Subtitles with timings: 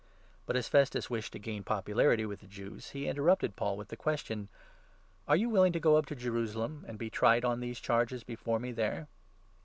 [0.47, 3.89] But, as Festus wished to gain 9 popularity with the Jews, he interrupted Paul with
[3.89, 4.49] the ques tion:
[5.27, 8.57] "Are you willing to go up to Jerusalem and be tried on these charges before
[8.57, 9.09] me there